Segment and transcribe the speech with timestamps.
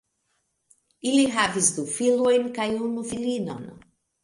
[1.09, 3.71] Ili havis du filojn kaj unu filinon.